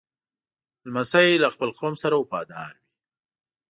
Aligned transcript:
لمسی 0.85 1.29
له 1.43 1.47
خپل 1.53 1.69
قوم 1.79 1.93
سره 2.03 2.15
وفادار 2.17 2.71
وي. 2.79 2.85